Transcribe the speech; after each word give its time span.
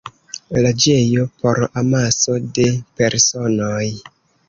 Loĝejo 0.65 1.27
por 1.45 1.63
amaso 1.83 2.41
de 2.59 2.69
personoj. 3.01 3.89